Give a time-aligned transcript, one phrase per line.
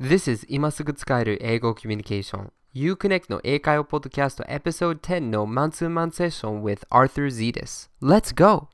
[0.00, 8.68] This is 今すぐ使える英語コミュニケーション Uconnect の英会話ポッドキャスト Episode 10のマンツーマンセッション with Arthur Zetes Let's go!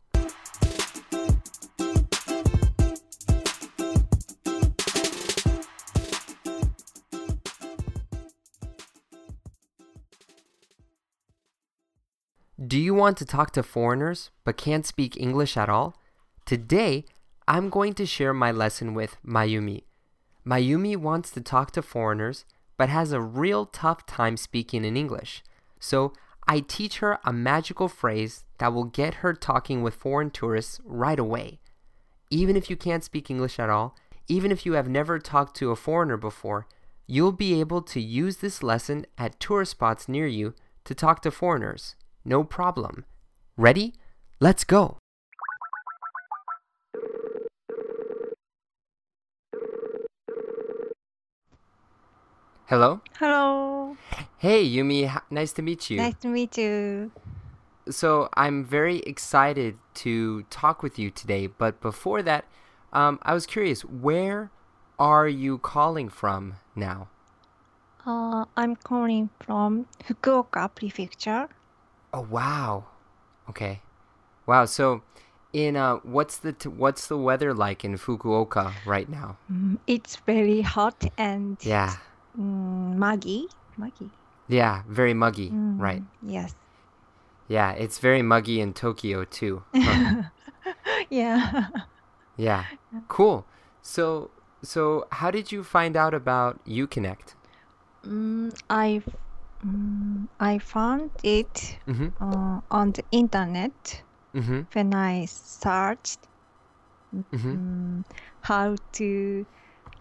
[12.59, 15.95] Do you want to talk to foreigners but can't speak English at all?
[16.45, 17.07] Today,
[17.49, 19.85] I'm going to share my lesson with Mayumi.
[20.47, 22.45] Mayumi wants to talk to foreigners
[22.77, 25.43] but has a real tough time speaking in English.
[25.79, 26.13] So,
[26.47, 31.19] I teach her a magical phrase that will get her talking with foreign tourists right
[31.19, 31.61] away.
[32.31, 33.97] Even if you can't speak English at all,
[34.29, 36.67] even if you have never talked to a foreigner before,
[37.07, 40.55] you'll be able to use this lesson at tourist spots near you
[40.85, 41.97] to talk to foreigners.
[42.25, 43.05] No problem.
[43.57, 43.95] Ready?
[44.41, 44.99] Let's go!
[52.67, 53.01] Hello?
[53.19, 53.97] Hello.
[54.39, 55.11] Hey, Yumi.
[55.31, 55.99] Nice to meet you.
[55.99, 57.11] Nice to meet you.
[57.91, 62.47] So, I'm very excited to talk with you today, but before that,
[62.93, 64.51] um, I was curious, where
[64.99, 67.09] are you calling from now?
[68.07, 71.49] Uh, I'm calling from Fukuoka Prefecture.
[72.15, 72.85] Oh, wow.
[73.51, 73.81] Okay.
[74.47, 74.65] Wow.
[74.65, 75.03] So,
[75.53, 79.37] in uh, what's the t- what's the weather like in Fukuoka right now?
[79.53, 81.97] Mm, It's very hot and Yeah.
[82.39, 83.49] Mm, muggy.
[83.77, 84.11] Muggy.
[84.49, 86.03] Yeah, very muggy, Mm, right?
[86.23, 86.55] Yes.
[87.49, 89.63] Yeah, it's very muggy in Tokyo too.
[89.75, 90.23] Huh.
[91.11, 91.69] Yeah.
[92.37, 92.65] yeah.
[93.09, 93.45] Cool.
[93.83, 94.31] So,
[94.63, 97.35] so how did you find out about Uconnect?
[98.05, 99.03] mm, I
[99.65, 102.13] mm, I found it Mhm.
[102.21, 104.03] uh, on the internet
[104.35, 104.67] Mhm.
[104.73, 106.29] when I searched
[107.13, 107.59] Mhm.
[107.59, 108.05] mm,
[108.43, 109.47] how to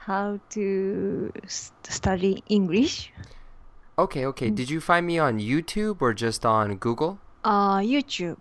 [0.02, 3.12] how to s- study English.
[3.98, 4.50] Okay, okay.
[4.50, 7.18] Did you find me on YouTube or just on Google?
[7.44, 8.38] Uh, YouTube.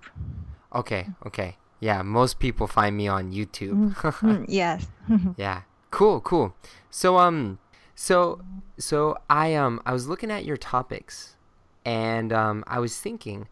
[0.73, 1.57] Okay, okay.
[1.79, 3.93] Yeah, most people find me on YouTube.
[3.95, 4.87] Mm, yes.
[5.37, 5.61] Yeah.
[5.91, 6.53] Cool, cool.
[6.91, 7.59] So um
[7.95, 8.39] so
[8.77, 11.35] so I um I was looking at your topics
[11.85, 13.47] and um I was thinking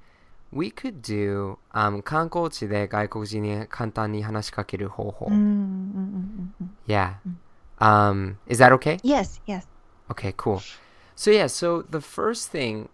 [0.52, 5.28] we could do um 観光地で外国人に簡単に話しかける方法。
[5.28, 6.68] Mm, mm, mm, mm, mm.
[6.88, 7.14] Yeah.
[7.80, 8.98] Um is that okay?
[9.03, 9.68] Yes, yes.
[10.12, 10.62] Okay, cool.
[11.16, 12.90] So yeah, so the first thing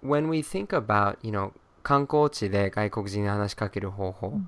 [0.00, 1.52] when we think about, you know,
[1.82, 4.40] 観光地で外国人に話しかける方法、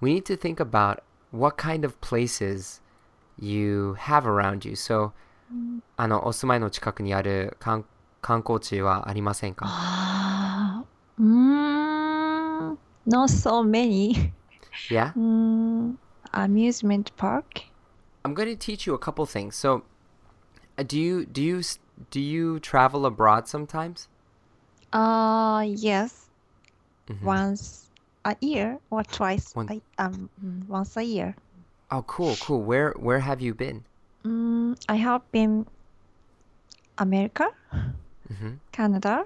[0.00, 1.02] we need to think about
[1.32, 2.80] what kind of places
[3.38, 4.74] you have around you.
[4.74, 5.12] So,
[5.96, 7.84] あの、お住まいの近くにある観
[8.20, 10.82] 観光地はありませんか Ah,
[11.20, 14.32] mm, not so many.
[14.88, 15.12] Yeah?
[15.14, 15.96] Mm,
[16.32, 17.66] amusement park.
[18.23, 19.55] I'm going to teach you a couple things.
[19.55, 19.83] So,
[20.77, 21.61] uh, do you do you
[22.11, 24.07] do you travel abroad sometimes?
[24.93, 26.29] Uh, yes.
[27.07, 27.21] Mhm.
[27.23, 27.89] Once
[28.25, 29.55] a year or twice.
[29.55, 31.35] One- I, um, mm, once a year.
[31.91, 32.61] Oh, cool, cool.
[32.61, 33.83] Where where have you been?
[34.23, 35.65] Mm, I have been
[36.97, 37.47] America,
[38.29, 38.59] Mhm.
[38.71, 39.25] Canada,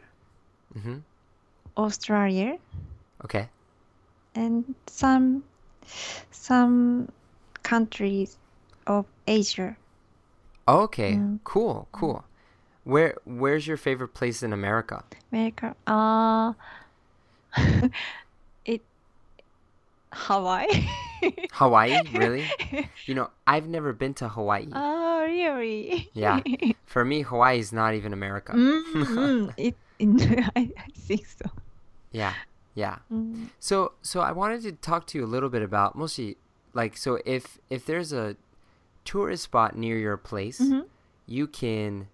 [0.78, 1.02] Mhm.
[1.76, 2.58] Australia,
[3.26, 3.50] Okay.
[4.36, 5.44] and some
[6.32, 7.10] some
[7.64, 8.38] countries
[8.88, 9.78] of Asia.
[10.68, 11.40] Okay, Mm.
[11.44, 12.24] cool, cool.
[12.84, 15.04] Where where's your favorite place in America?
[15.32, 15.76] America.
[15.88, 16.54] Uh,
[18.66, 18.82] it
[20.14, 20.88] Hawaii.
[21.54, 22.48] Hawaii, really?
[23.06, 24.68] You know, I've never been to Hawaii.
[24.72, 26.10] Oh, really?
[26.14, 26.40] Yeah.
[26.86, 28.54] For me, Hawaii is not even America.
[28.54, 29.76] Mm, it,
[30.56, 31.50] I, I think so.
[32.14, 32.34] Yeah.
[32.76, 33.00] Yeah.
[33.12, 36.38] Mm, So so I wanted to talk to you a little bit about moshi
[36.74, 38.38] like so if if there's a
[39.05, 40.85] tourist spot near your place, Mhm.
[41.27, 42.09] you can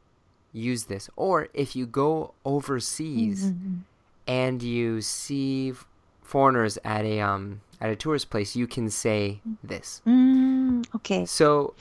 [0.53, 1.11] use this.
[1.17, 3.81] Or if you go overseas mm,
[4.27, 5.87] and you see f-
[6.23, 10.01] foreigners at a um at a tourist place, you can say this.
[10.07, 11.27] mm, okay.
[11.27, 11.75] So,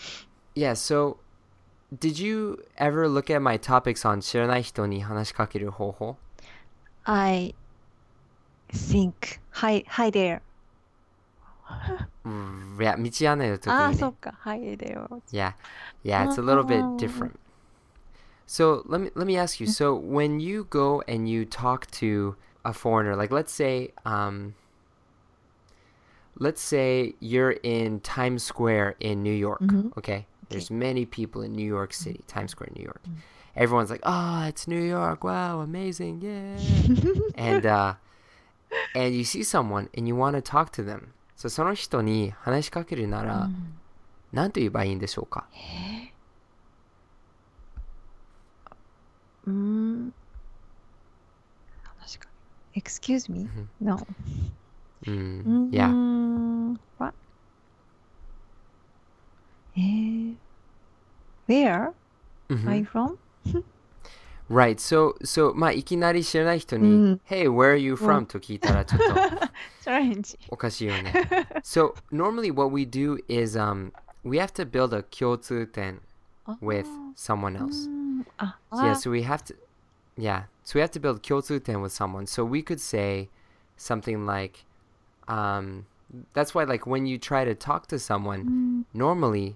[0.55, 1.17] yeah, so
[1.97, 6.17] did you ever look at my topics on 知らない人に話しかける方法
[7.05, 7.53] I
[8.71, 10.41] think hi hi there.
[12.24, 14.14] Mm, yeah, Michiyane took ah, so
[15.30, 15.52] Yeah,
[16.02, 17.38] yeah, it's a little bit different.
[18.46, 19.66] So let me let me ask you.
[19.66, 24.54] So when you go and you talk to a foreigner, like let's say, um,
[26.38, 29.60] let's say you're in Times Square in New York.
[29.60, 29.88] Mm-hmm.
[29.98, 30.12] Okay?
[30.14, 30.26] okay?
[30.48, 33.02] there's many people in New York City, Times Square, New York.
[33.02, 33.18] Mm-hmm.
[33.56, 35.24] Everyone's like, "Oh, it's New York!
[35.24, 36.20] Wow, amazing!
[36.22, 37.94] Yeah!" and uh,
[38.94, 43.48] and you see someone and you want to talk to them, そその人に話しかけるなら、
[44.32, 45.46] 何と言えばいいんでしょうか？
[45.54, 46.12] え、
[49.46, 50.12] うん
[52.00, 52.28] 話しか
[52.72, 53.48] け Excuse me?
[53.80, 54.04] No.
[55.06, 55.70] うん。
[55.72, 55.88] いや。
[56.98, 57.14] What?
[59.76, 60.34] えー、
[61.46, 61.92] Where?
[62.50, 63.16] Are you from?
[64.49, 64.75] Right.
[64.77, 68.25] So, so まあいきなり知らない人に、うん Hey, where are you from?
[68.25, 69.05] と聞いたらちょっと
[69.89, 70.37] Strange.
[70.49, 71.13] おかしいよね。
[71.63, 73.91] so normally what we do is um
[74.23, 75.99] we have to build a 共通点
[76.61, 77.87] with someone else.
[77.87, 79.55] Mm, ah, So, yeah, ah, so we have to
[80.17, 82.25] yeah, so we have to build 共通点 with someone.
[82.27, 83.29] So we could say
[83.77, 84.65] something like
[85.27, 85.85] um
[86.33, 89.55] that's why like when you try to talk to someone, mm, normally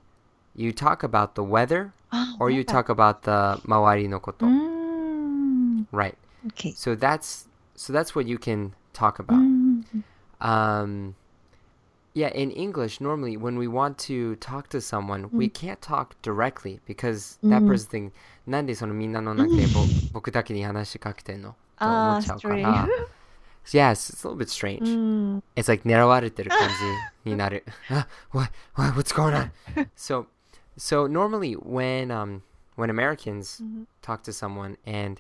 [0.56, 2.84] you talk about the weather ah, or you weather.
[2.84, 4.46] talk about the 周りのこと.
[5.92, 6.18] Mm, Right.
[6.48, 6.74] okay.
[6.76, 9.40] So that's so that's what you can talk about.
[9.42, 10.04] Mm,
[10.40, 11.16] Um,
[12.14, 16.80] yeah, in English, normally when we want to talk to someone, we can't talk directly
[16.88, 17.68] because that Mm.
[17.68, 18.14] person thinks,
[18.48, 22.86] なんでそのみんなの中でぼ僕だけに話しかけてんのと思っちゃうから。
[22.86, 22.90] Ah,
[23.74, 24.82] Yes, it's a little bit strange.
[24.82, 26.70] mm, It's like 狙われてる感
[27.26, 27.66] じになる。
[27.90, 29.52] Ah, what, what, what's going on?
[29.96, 30.28] so,
[30.78, 32.42] so normally when um
[32.78, 33.86] when Americans Mhm.
[34.02, 35.20] talk to someone and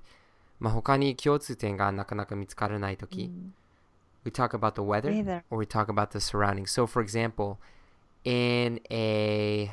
[0.62, 3.52] まあ他に共通点がなかなか見つからないとき、 mm,
[4.26, 5.44] we talk about the weather weather.
[5.50, 6.72] or we talk about the surroundings.
[6.72, 7.58] So, for example,
[8.24, 9.72] in a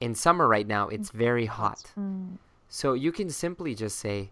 [0.00, 1.92] in summer right now, it's very hot.
[1.98, 2.38] Mm,
[2.68, 4.30] So you can simply just say,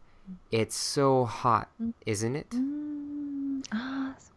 [0.51, 1.95] "It's so hot, Mm.
[2.07, 4.33] isn't it?" mm, ah, so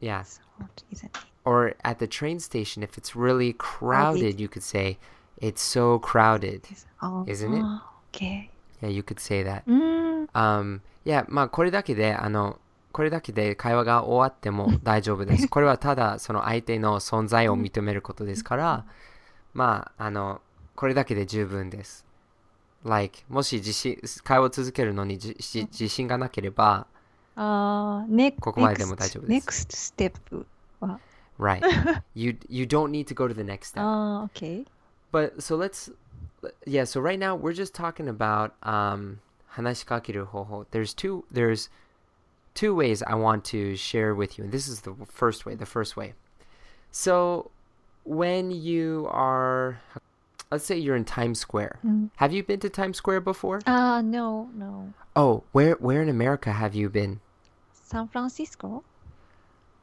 [0.00, 0.22] Yeah.
[0.24, 1.24] so hot, isn't it?
[1.44, 4.98] Or at the train station, if it's really crowded, you could say,
[5.36, 6.86] "It's so crowded." Yes.
[7.02, 7.62] Oh, Isn't it?
[7.64, 8.50] ah, Okay.
[8.80, 9.64] Yeah, you could say that.
[10.33, 12.59] Mm, Um, yeah, まあこれだけであの
[12.91, 15.47] これだけで会話が終わっても大丈夫です。
[15.47, 18.85] これはただその相手の存在を認めることですから、
[19.53, 20.41] まああの
[20.75, 22.05] これだけで十分です。
[22.85, 26.87] Like もし自信会話を続けるのにじじ自信がなければ、
[27.35, 29.67] uh, next, ここまででも大丈夫です。
[29.67, 30.45] next step
[30.79, 30.99] は
[31.37, 31.61] right?
[32.15, 33.81] you you don't need to go to the next step.
[33.83, 34.65] Ah, okay.
[35.11, 35.91] But so let's
[36.65, 40.66] yeah, so right now we're just talking about um 話しかける方法.
[40.70, 41.70] There's two there's
[42.54, 44.44] two ways I want to share with you.
[44.44, 46.14] And this is the first way, the first way.
[46.90, 47.50] So
[48.04, 49.80] when you are
[50.50, 51.78] let's say you're in Times Square.
[51.84, 52.10] Mm.
[52.16, 53.60] Have you been to Times Square before?
[53.66, 54.92] Ah, no, no.
[55.16, 57.20] Oh, where where in America have you been?
[57.72, 58.84] San Francisco?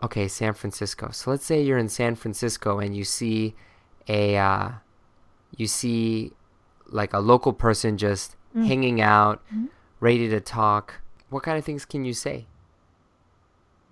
[0.04, 1.12] Okay, San Francisco.
[1.12, 3.56] So let's say you're in San Francisco and you see
[4.08, 4.70] a uh,
[5.56, 6.32] you see
[6.88, 8.66] like a local person just Mm.
[8.68, 9.70] hanging out, Mhm.
[10.02, 11.00] ready to talk.
[11.30, 12.46] What kind of things can you say?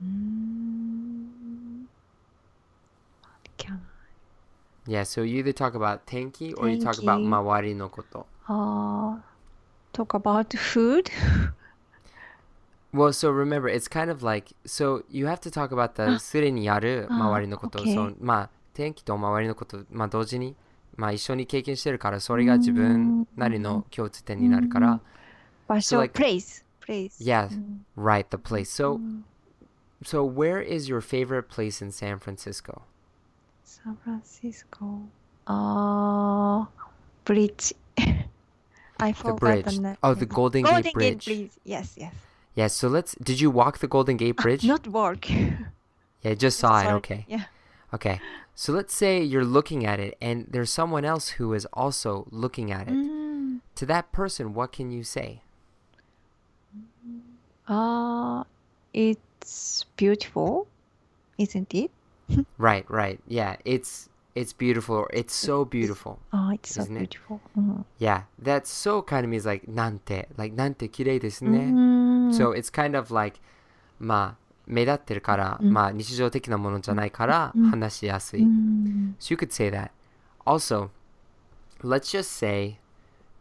[0.03, 1.85] Mm.
[3.57, 3.81] Can
[4.87, 7.27] Yeah, so you either talk about tenki or you talk about Tenki.
[7.27, 8.25] mawari no koto.
[8.47, 9.19] uh,
[9.93, 11.09] talk about food?
[12.91, 17.79] Well, so remember, it's kind of like so you have to talk about the すでにやるあ周りのこと。
[17.79, 17.93] okay.
[17.93, 20.55] そうまあ天気と周りのこと、まあ同時に、
[20.95, 24.99] まあ一緒に経験してるから、それが自分なりの共通点になるから、
[25.67, 27.23] 場所、 like- place, place.
[27.23, 27.49] Yeah.
[27.51, 28.65] うん right, the place.
[28.65, 29.25] So うん
[30.03, 32.81] So where is your favorite place in San Francisco?
[33.65, 35.01] サンフランシスコ。
[35.45, 36.85] あー、
[37.25, 37.75] ブリッジ。
[38.97, 39.63] I The forgot bridge.
[39.71, 39.97] the name.
[40.03, 41.25] Oh, the Golden Gate Golden Bridge.
[41.25, 41.51] Gate Bridge.
[41.65, 42.11] Yes, yes.
[42.55, 44.65] Yeah, so let's did you walk the Golden Gate Bridge?
[44.65, 45.29] Not work.
[46.21, 46.83] yeah, just saw it.
[46.83, 46.93] Sorry.
[46.97, 47.25] Okay.
[47.29, 47.43] Yeah.
[47.94, 48.20] Okay.
[48.54, 52.70] So let's say you're looking at it and there's someone else who is also looking
[52.70, 52.94] at it.
[52.94, 53.60] Mm.
[53.76, 55.42] To that person, what can you say?
[57.66, 58.44] Uh,
[58.92, 60.66] it's beautiful,
[61.38, 61.90] isn't it?
[62.58, 63.20] right, right.
[63.26, 65.06] Yeah, it's it's beautiful.
[65.12, 66.18] It's so beautiful.
[66.32, 67.40] Oh, it's so beautiful.
[67.56, 67.60] It?
[67.60, 67.82] Mm-hmm.
[67.98, 71.58] Yeah, that's so kind of means like nante, like nante kirei desu ne.
[71.58, 72.32] Mm-hmm.
[72.32, 73.40] So it's kind of like,
[73.98, 74.32] ma,
[74.67, 78.43] 目立ってるから、うんまあ日常的なものじゃないからうん話しやすい。
[78.43, 79.89] うん So you could say that.
[80.45, 80.89] Also,
[81.81, 82.77] let's just say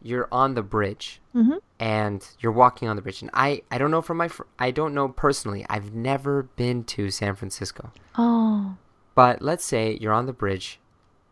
[0.03, 3.23] you're on the bridge うん and you're walking on the bridge.
[3.23, 5.65] And I, I don't know from my, fr- I don't know personally.
[5.69, 7.91] I've never been to San Francisco.
[8.15, 8.77] あ
[9.15, 10.81] But let's say you're on the bridge.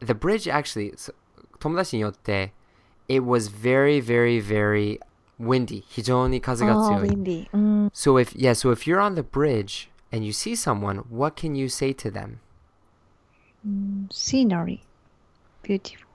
[0.00, 1.12] The bridge actually, s-
[1.58, 2.52] 友達によって、
[3.08, 5.00] it was very, very, very
[5.40, 5.82] windy.
[5.88, 7.08] 非常に風あが強い。
[7.10, 7.48] windy.
[7.52, 7.86] うん。
[7.88, 11.54] So if yeah, so if you're on the bridge and you see someone, what can
[11.56, 12.38] you say to them?
[13.64, 14.80] うん scenery.
[15.62, 16.06] Beautiful.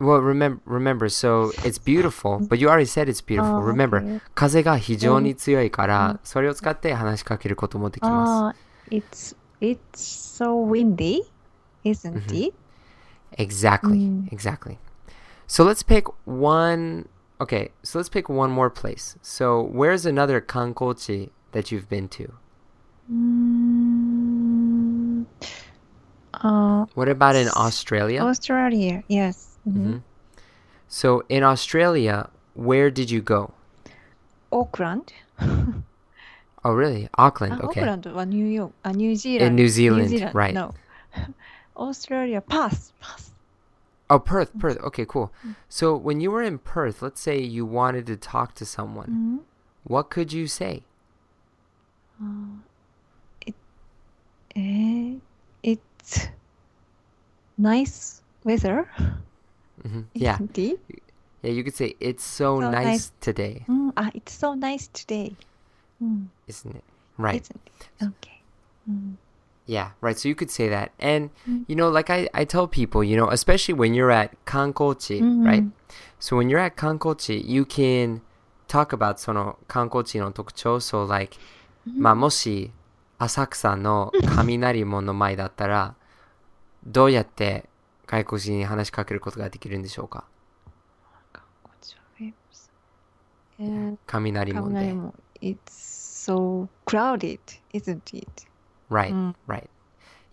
[0.00, 1.08] Well, remember, remember.
[1.08, 3.58] So it's beautiful, but you already said it's beautiful.
[3.58, 4.20] Ah, remember, okay.
[4.34, 8.58] 風が非常に強いから、それを使って話しかけることもできます。
[8.90, 11.20] Ah, it's it's so windy,
[11.84, 12.48] isn't Mhm.
[12.48, 12.54] it?
[13.38, 14.28] Exactly, Mm.
[14.30, 14.78] exactly.
[15.46, 17.08] So let's pick one.
[17.41, 19.15] Okay, so let's pick one more place.
[19.21, 22.33] So, where's another kankochi that you've been to?
[23.11, 25.25] Mm,
[26.33, 28.21] uh, what about in Australia?
[28.21, 29.57] Australia, yes.
[29.67, 29.79] Mm-hmm.
[29.79, 29.97] Mm-hmm.
[30.89, 33.53] So, in Australia, where did you go?
[34.51, 35.13] Auckland.
[35.41, 37.07] oh, really?
[37.17, 37.81] Auckland, uh, okay.
[37.81, 39.47] Auckland or New York, uh, New Zealand.
[39.47, 40.53] In New Zealand, New Zealand right.
[40.53, 40.73] No.
[41.77, 43.28] Australia, pass, pass.
[44.09, 44.77] Oh, Perth, Perth.
[44.77, 44.87] Mm-hmm.
[44.87, 45.31] Okay, cool.
[45.39, 45.51] Mm-hmm.
[45.69, 49.37] So when you were in Perth, let's say you wanted to talk to someone, mm-hmm.
[49.83, 50.83] what could you say?
[52.21, 52.57] Uh,
[53.45, 53.55] it,
[54.55, 55.13] eh,
[55.61, 56.27] it's
[57.57, 58.89] nice weather.
[59.83, 60.01] Mm-hmm.
[60.13, 60.37] Yeah.
[60.39, 60.79] Indeed.
[61.41, 63.63] Yeah, you could say it's so, so nice, nice, today.
[63.69, 65.35] Mm, ah, it's so nice today.
[66.03, 66.27] Mm.
[66.47, 66.83] Isn't it?
[67.17, 67.41] Right.
[67.41, 67.87] Isn't it?
[68.03, 68.41] Okay.
[68.89, 69.15] Mm.
[69.69, 70.17] Yeah, right.
[70.17, 70.89] So you could say that.
[70.99, 71.65] And, Mm.
[71.67, 75.45] you know, like I, I tell people, you know, especially when you're at Kankochi, Mhm.
[75.45, 75.63] right?
[76.19, 78.21] So when you're at Kankochi, you can
[78.67, 81.37] talk about その観光地の特徴 So like,
[81.85, 82.71] まあもし
[83.19, 85.93] 浅草の雷門の前だったら、
[86.85, 87.69] どうやって
[88.07, 90.25] 外国人に話しかけることができるんでしょうか
[94.07, 94.95] 雷門で。
[95.41, 95.55] It's
[96.27, 97.39] so crowded,
[97.73, 98.48] isn't it?
[98.89, 99.35] Right, mm.
[99.47, 99.69] right.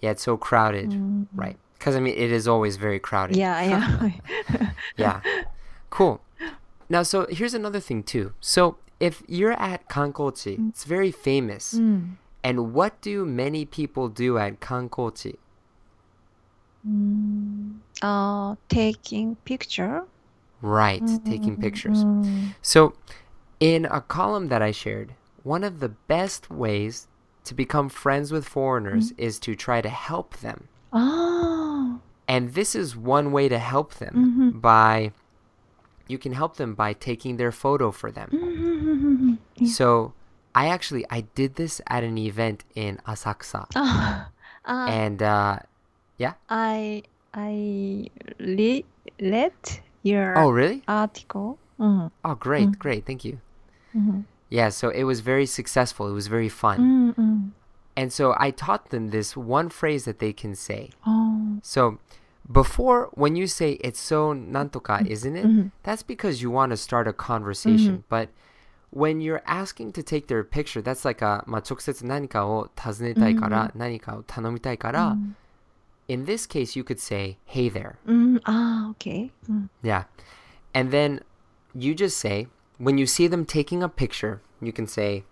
[0.00, 0.90] Yeah, it's so crowded.
[0.90, 1.26] Mm.
[1.34, 1.56] Right.
[1.78, 3.36] Because, I mean, it is always very crowded.
[3.36, 4.70] Yeah, yeah.
[4.96, 5.20] yeah.
[5.90, 6.20] Cool.
[6.88, 8.32] Now, so here's another thing, too.
[8.40, 10.68] So, if you're at Kankochi, mm.
[10.70, 11.75] it's very famous.
[11.75, 12.16] Mm.
[12.42, 15.36] And what do many people do at Kankochi?
[16.88, 20.04] Mm, uh, taking picture.
[20.62, 21.30] Right, mm-hmm.
[21.30, 22.04] taking mm, pictures.
[22.04, 22.54] Mm.
[22.62, 22.94] So,
[23.60, 27.08] in a column that I shared, one of the best ways
[27.46, 29.22] to become friends with foreigners mm-hmm.
[29.22, 30.68] is to try to help them.
[30.92, 32.00] Oh.
[32.28, 34.58] And this is one way to help them mm-hmm.
[34.58, 35.12] by
[36.08, 38.30] you can help them by taking their photo for them.
[38.32, 39.34] Mm-hmm.
[39.56, 39.72] Yeah.
[39.72, 40.12] So
[40.54, 43.66] I actually I did this at an event in Asakusa.
[43.74, 44.26] Oh.
[44.66, 45.60] Uh, and uh,
[46.18, 46.32] yeah.
[46.50, 48.10] I I
[48.40, 48.82] let
[49.20, 49.52] read
[50.02, 50.82] your Oh, really?
[50.88, 51.56] article.
[51.78, 52.08] Mm-hmm.
[52.24, 52.70] Oh, great.
[52.70, 52.80] Mm-hmm.
[52.80, 53.06] Great.
[53.06, 53.38] Thank you.
[53.94, 54.22] Mm-hmm.
[54.48, 56.08] Yeah, so it was very successful.
[56.08, 56.78] It was very fun.
[56.78, 57.35] Mm-hmm.
[57.95, 60.91] And so I taught them this one phrase that they can say.
[61.03, 61.59] ああ。
[61.63, 61.97] So
[62.51, 65.45] before, when you say it's so nantoka, isn't it?
[65.45, 65.71] うん。
[65.83, 67.97] That's because you want to start a conversation.
[67.97, 68.03] Mhm.
[68.09, 68.29] But
[68.93, 75.17] when you're asking to take their picture, that's like a, まあ、直接何かを尋ねたいから、何かを頼みたいから、
[76.07, 77.95] in this case, you could say, hey there.
[78.05, 78.41] うん。
[78.43, 79.31] ああ、OK。
[79.50, 79.69] うん。
[79.83, 80.05] Yeah.
[80.73, 81.23] And then
[81.73, 82.47] you just say,
[82.79, 85.23] when you see them taking a picture, you can say,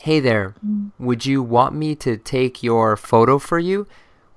[0.00, 0.90] hey there, mm.
[0.98, 3.86] would you want me to take your photo for you?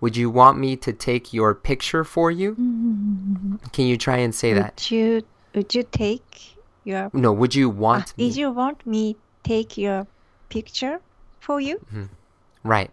[0.02, 2.52] Would you want me to take your picture for you?
[2.52, 3.56] Mm-hmm.
[3.72, 4.92] Can you try and say would that?
[4.92, 5.24] You,
[5.56, 7.10] would you take your.
[7.14, 8.10] No, would you want.
[8.10, 8.28] Uh, me?
[8.28, 10.06] Did you want me take your
[10.50, 11.00] picture
[11.40, 11.78] for you?
[11.78, 12.06] Mm-hmm.
[12.64, 12.92] Right,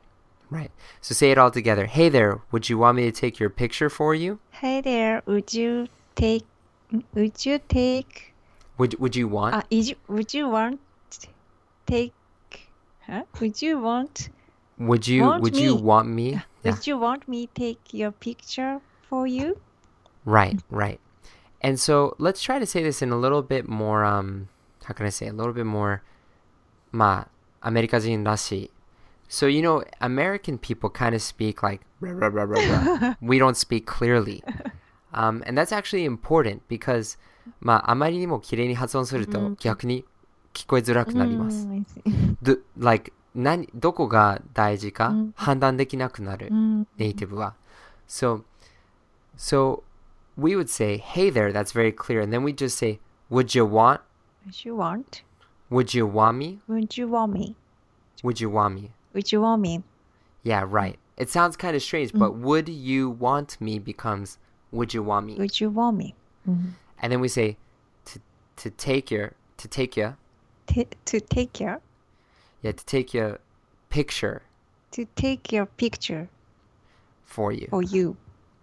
[0.50, 0.70] right.
[1.00, 1.86] So say it all together.
[1.86, 4.38] Hey there, would you want me to take your picture for you?
[4.50, 6.44] Hey there, would you take.
[7.14, 8.32] Would you take.
[8.78, 9.54] Would, would you want?
[9.54, 10.80] Uh, you, would you want
[11.86, 12.12] take
[13.11, 13.23] huh?
[13.39, 14.29] Would you want
[14.77, 15.81] would you want Would you me.
[15.81, 16.29] want me?
[16.63, 16.71] Yeah.
[16.71, 18.79] Would you want me take your picture
[19.09, 19.59] for you?
[20.25, 20.99] Right, right.
[21.61, 24.49] And so let's try to say this in a little bit more um
[24.85, 26.01] how can I say a little bit more
[26.91, 27.27] ま
[27.61, 28.71] あアメリカ人らしい
[29.29, 33.39] So you know American people kind of speak like "Rah, rah, rah, rah, rah." we
[33.39, 34.41] don't speak clearly.
[35.11, 37.17] Um, and that's actually important because
[37.59, 40.05] まああまりにも綺麗に発音すると逆に
[40.53, 41.65] 聞こえづらくなります。
[41.65, 42.35] うん I see.
[42.41, 46.47] Do, like 何どこが大事かうん判断できなくなる。
[46.51, 46.87] うん。
[46.97, 47.53] native は。
[48.07, 48.43] So,
[49.37, 49.83] so
[50.37, 52.21] we would say, hey there, that's very clear.
[52.21, 54.01] And then we just say, would you want,
[54.45, 55.23] Would you want?
[55.69, 56.59] would you want me?
[56.67, 57.55] Would you want me?
[58.23, 58.91] Would you want me?
[59.13, 59.83] Would you want me?
[60.43, 60.97] Yeah, right.
[61.17, 64.37] It sounds kind of strange, but would you want me becomes,
[64.71, 65.35] would you want me?
[65.35, 66.15] Would you want me?
[66.47, 66.75] うん。
[66.99, 67.57] And then we say,
[68.05, 68.19] to,
[68.57, 70.15] to take your, to take your,
[70.66, 71.80] T- to take care
[72.62, 73.38] yeah, to take your
[73.90, 74.42] picture
[74.92, 76.28] to take your picture
[77.24, 77.66] for you.
[77.70, 78.16] for you.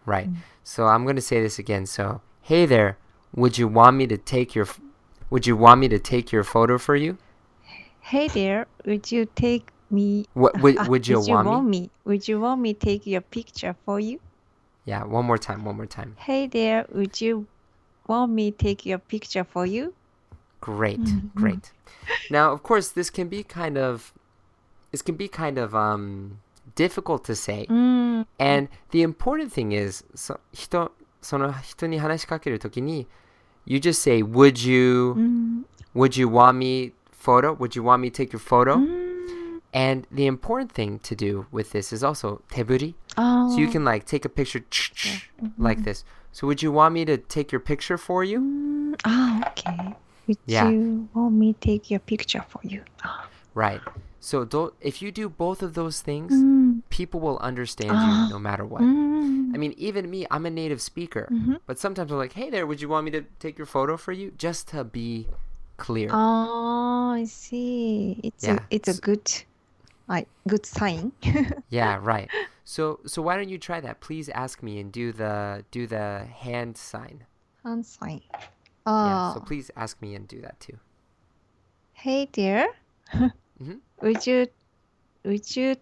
[0.06, 0.30] Right.
[0.64, 1.86] So I'm going to say this again.
[1.86, 2.98] So, hey there,
[3.36, 4.68] would you want me to take your,
[5.30, 7.18] would you want me to take your photo for you?
[8.00, 10.26] Hey there, would you take me?
[10.34, 11.90] What would, Ah, would you want me?
[12.06, 14.20] Would you want me take your picture for you?
[14.86, 16.16] Yeah, one more time, one more time.
[16.18, 17.46] Hey there, would you
[18.08, 19.94] want me take your picture for you?
[20.61, 21.31] Great, Mhm.
[21.35, 21.73] great.
[22.31, 24.13] Now, of course, this can be kind of,
[24.93, 26.39] this can be kind of um
[26.75, 27.67] difficult to say.
[27.69, 28.27] うん。
[28.39, 33.07] And the important thing is, そ人その人に話しかけるときに、
[33.67, 35.67] you just say, would you, うん。
[35.95, 37.55] would you want me photo?
[37.57, 38.75] Would you want me take your photo?
[38.77, 39.15] うん。
[39.73, 42.95] And the important thing to do with this is also teburi.
[43.17, 43.51] Oh.
[43.55, 44.63] So you can like take a picture
[45.59, 46.05] like this.
[46.33, 48.39] So would you want me to take your picture for you?
[48.41, 49.97] Mm, ah, okay.
[50.30, 50.70] Would Yeah.
[50.70, 52.84] you want me take your picture for you?
[53.04, 53.26] Ah.
[53.58, 53.82] Right.
[54.22, 58.06] So do if you do both of those things, Mm, people will understand Ah.
[58.28, 58.84] you no matter what.
[58.86, 61.58] mm, I mean, even me, I'm a native speaker, Mhm.
[61.66, 64.14] but sometimes I'm like, "Hey there, would you want me to take your photo for
[64.14, 65.28] you?" Just to be
[65.78, 66.10] clear.
[66.14, 68.20] Oh, I see.
[68.24, 69.26] It's Yeah, a it's a good,
[70.08, 71.12] like good sign.
[71.74, 72.30] Yeah, right.
[72.64, 73.98] So so why don't you try that?
[74.00, 77.26] Please ask me and do the do the hand sign.
[77.66, 78.22] Hand sign.
[79.06, 79.34] Yeah.
[79.34, 80.78] So Oh, please ask me and do that too.
[81.94, 82.68] hey dear.
[83.62, 83.80] Mhm.
[84.02, 84.48] Would you
[85.26, 85.76] would you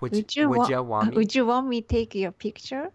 [0.00, 1.16] Would would you, would want you want me?
[1.16, 2.90] would you want me take your picture?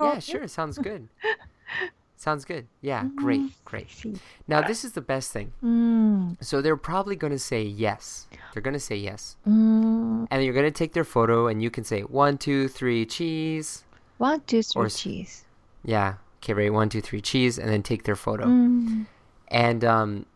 [0.00, 0.46] Yeah, Oh, sure.
[0.48, 1.08] Sounds good.
[2.16, 2.66] Sounds good.
[2.80, 3.90] Yeah, great, Mm, great.
[3.90, 4.14] See.
[4.48, 5.52] Now this is the best thing.
[5.62, 8.26] Mm, So they're probably going to say yes.
[8.52, 9.36] They're going to say yes.
[9.46, 13.04] mm, And you're going to take their photo and you can say one, two, three,
[13.06, 13.84] cheese.
[14.18, 15.44] one, two, three, Or cheese.
[15.84, 16.14] Yeah.
[16.46, 16.72] Okay, right.
[16.72, 17.58] One, two, three, cheese.
[17.58, 18.46] And then take their photo.
[18.46, 19.06] Mm,
[19.48, 20.26] And um,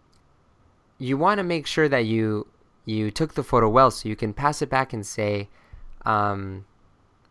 [0.99, 2.47] you want to make sure that you
[2.85, 5.49] you took the photo well so you can pass it back and say,
[6.05, 6.65] um,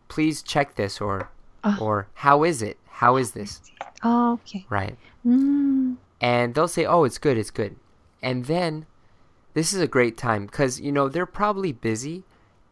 [0.08, 1.28] please check this or
[1.62, 1.76] Ah.
[1.78, 2.78] or how is it?
[2.88, 3.60] How is this?
[4.02, 4.64] oh, okay.
[4.70, 4.96] Right.
[5.26, 7.76] Mm, and they'll say, "Oh, it's good, it's good,"
[8.22, 8.86] and then
[9.52, 12.24] this is a great time because you know they're probably busy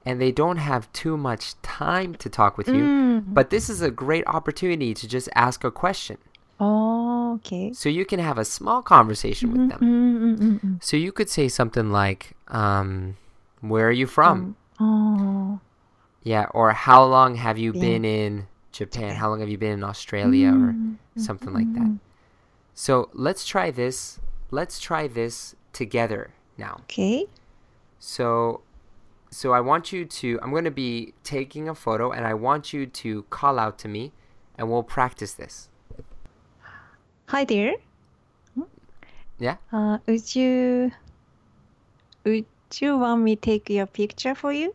[0.09, 2.85] and they don't have too much time to talk with you.
[2.85, 3.23] mm.
[3.37, 6.17] But this is a great opportunity to just ask a question,
[6.59, 7.73] Oh, okay.
[7.75, 9.81] so you can have a small conversation with Mm, them.
[9.81, 10.83] mm, mm, mm, mm.
[10.83, 13.17] So you could say something like, um,
[13.61, 15.61] "Where are you from?" Oh,
[16.33, 18.33] Yeah, or "How long have you Been- been in
[18.73, 19.11] Japan?
[19.21, 21.91] How long have you been in Australia?" Or mm, something like that.
[21.93, 21.99] mm.
[22.75, 22.93] So
[23.27, 24.21] let's try this.
[24.51, 26.23] Let's try this together
[26.57, 26.75] now.
[26.87, 27.27] Okay.
[27.99, 28.63] So
[29.31, 32.73] so I want you to I'm going to be taking a photo and I want
[32.73, 34.13] you to call out to me
[34.57, 35.69] and we'll practice this.
[37.27, 37.75] Hi there.
[39.39, 39.57] Yeah?
[39.73, 40.91] Uh, would you
[42.25, 42.47] would
[42.81, 44.75] you want me take your picture for you?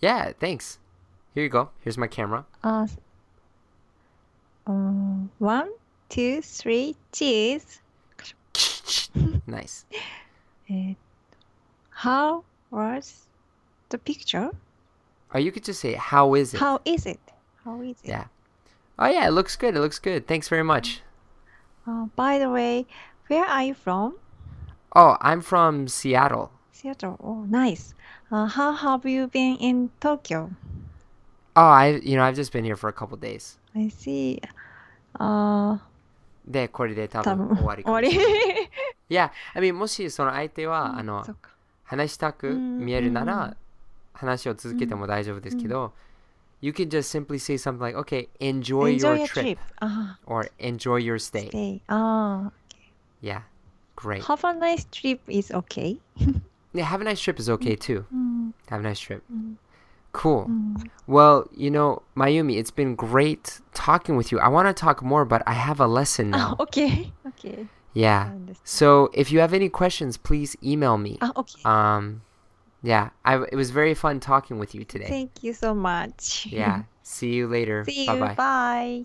[0.00, 0.78] Yeah, thanks.
[1.34, 1.70] Here you go.
[1.80, 2.44] Here's my camera.
[2.62, 2.86] Uh,
[4.66, 5.70] um, one,
[6.08, 7.80] two, three, cheese.
[9.46, 9.84] nice.
[10.70, 10.92] Uh,
[11.88, 13.27] how was
[13.89, 14.51] the picture?
[15.33, 16.59] Or you could just say how is it?
[16.59, 17.19] How is it?
[17.63, 18.09] How is it?
[18.09, 18.25] Yeah.
[18.99, 19.75] Oh yeah, it looks good.
[19.75, 20.27] It looks good.
[20.27, 21.01] Thanks very much.
[21.87, 22.85] Uh, by the way,
[23.27, 24.15] where are you from?
[24.95, 26.51] Oh, I'm from Seattle.
[26.71, 27.17] Seattle.
[27.21, 27.95] Oh, nice.
[28.31, 30.51] Uh, how have you been in Tokyo?
[31.55, 33.57] Oh, I you know, I've just been here for a couple days.
[33.75, 34.39] I see.
[35.19, 35.79] Uh,
[36.45, 38.69] で、これで多多分分終わりか終わりもしれない。
[39.09, 41.46] いや、I mean もしその相手は、あのそっか
[41.87, 43.57] 話したくうん見えるなうんら
[44.13, 45.93] 話を続けても大丈夫ですけど、
[46.61, 49.59] You can just simply say something like, okay, enjoy, Enjoy your your trip, trip.
[49.81, 51.49] Ah, or enjoy your stay.
[51.49, 51.81] stay.
[51.89, 52.51] Ah,
[53.21, 53.41] Yeah,
[53.97, 54.23] great.
[54.23, 55.99] have a nice trip is okay.
[56.73, 58.05] Yeah, have a nice trip is okay too.
[58.13, 59.23] Mm, Have a nice trip.
[59.31, 59.55] mm,
[60.13, 60.45] Cool.
[60.49, 60.87] mm.
[61.05, 64.39] Well, you know, Mayumi, it's been great talking with you.
[64.39, 66.55] I want to talk more, but I have a lesson Ah, now.
[66.61, 67.11] okay.
[67.27, 67.67] Okay.
[67.98, 68.30] Yeah.
[68.62, 71.18] So if you have any questions, please email me.
[71.20, 71.60] Ah, okay.
[71.64, 72.22] Um,
[72.80, 75.08] yeah, I, it was very fun talking with you today.
[75.08, 76.46] Thank you so much.
[76.46, 76.84] Yeah.
[77.02, 77.84] See you later.
[77.84, 78.06] See you.
[78.06, 78.34] Bye bye.
[78.34, 79.04] Bye.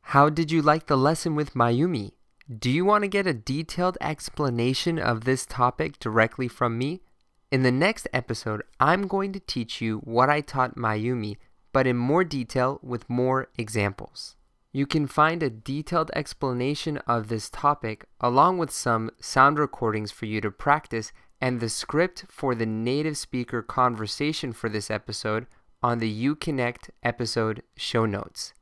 [0.00, 2.12] How did you like the lesson with Mayumi?
[2.48, 7.02] Do you want to get a detailed explanation of this topic directly from me?
[7.50, 11.36] In the next episode, I'm going to teach you what I taught Mayumi,
[11.72, 14.36] but in more detail with more examples.
[14.72, 20.26] You can find a detailed explanation of this topic along with some sound recordings for
[20.26, 25.46] you to practice and the script for the native speaker conversation for this episode
[25.82, 28.52] on the UConnect episode show notes.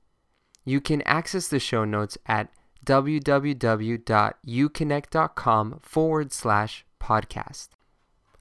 [0.64, 2.48] You can access the show notes at
[2.86, 7.68] www.uconnect.com forward slash podcast.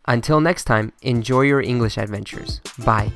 [0.05, 2.61] Until next time, enjoy your English adventures.
[2.85, 3.11] Bye.